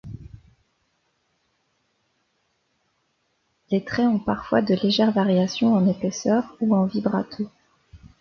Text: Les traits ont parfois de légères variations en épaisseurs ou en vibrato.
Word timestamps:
Les 3.69 3.85
traits 3.85 4.07
ont 4.07 4.17
parfois 4.17 4.63
de 4.63 4.73
légères 4.73 5.11
variations 5.11 5.75
en 5.75 5.85
épaisseurs 5.87 6.55
ou 6.59 6.73
en 6.75 6.85
vibrato. 6.85 7.47